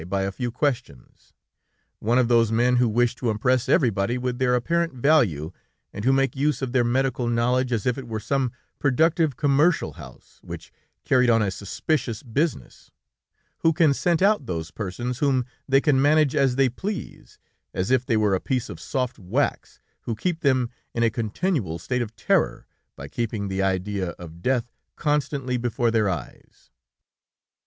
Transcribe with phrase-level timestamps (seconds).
[0.09, 1.31] by a few questions;
[1.99, 5.51] one of those men who wish to impress everybody with their apparent value,
[5.93, 9.93] and who make use of their medical knowledge as if it were some productive commercial
[9.93, 10.71] house, which
[11.05, 12.89] carried on a suspicious business;
[13.59, 17.37] who can scent out those persons whom they can manage as they please,
[17.71, 21.77] as if they were a piece of soft wax, who keep them in a continual
[21.77, 22.65] state of terror,
[22.95, 26.71] by keeping the idea of death constantly before their eyes.